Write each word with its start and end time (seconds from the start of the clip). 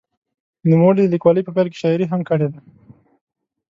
نوموړي 0.69 1.01
د 1.05 1.09
لیکوالۍ 1.13 1.41
په 1.45 1.51
پیل 1.55 1.67
کې 1.71 1.81
شاعري 1.81 2.05
هم 2.07 2.21
کړې 2.29 2.47
ده. 2.53 2.59